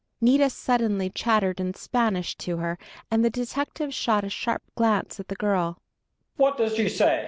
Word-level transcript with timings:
Nita 0.19 0.49
suddenly 0.49 1.11
chattered 1.11 1.59
in 1.59 1.75
Spanish 1.75 2.35
to 2.37 2.57
her, 2.57 2.79
and 3.11 3.23
the 3.23 3.29
detective 3.29 3.93
shot 3.93 4.23
a 4.23 4.31
sharp 4.31 4.63
glance 4.73 5.19
at 5.19 5.27
the 5.27 5.35
girl. 5.35 5.77